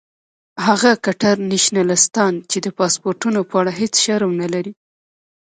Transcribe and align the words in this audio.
هغه 0.67 0.91
کټر 1.05 1.35
نیشنلستان 1.51 2.33
چې 2.49 2.57
د 2.65 2.67
پاسپورټونو 2.77 3.39
په 3.49 3.55
اړه 3.61 3.71
هیڅ 3.81 3.93
شرم 4.03 4.31
نه 4.41 4.47
لري. 4.53 4.71